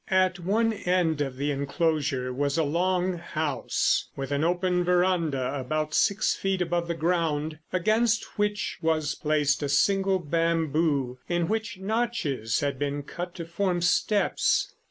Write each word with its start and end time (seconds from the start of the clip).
At 0.09 0.39
one 0.39 0.73
end 0.73 1.21
of 1.21 1.35
the 1.37 1.51
enclosure 1.51 2.33
was 2.33 2.57
a 2.57 2.63
long 2.63 3.19
house 3.19 4.09
with 4.15 4.31
an 4.31 4.43
open 4.43 4.83
verandah 4.83 5.53
about 5.59 5.93
six 5.93 6.33
feet 6.35 6.59
above 6.59 6.87
the 6.87 6.95
ground, 6.95 7.59
against 7.71 8.35
which 8.39 8.79
was 8.81 9.13
placed 9.13 9.61
a 9.61 9.69
single 9.69 10.17
bamboo 10.17 11.19
in 11.29 11.47
which 11.47 11.77
notches 11.77 12.61
had 12.61 12.79
been 12.79 13.03
cut 13.03 13.35
to 13.35 13.45
form 13.45 13.79
steps. 13.83 14.73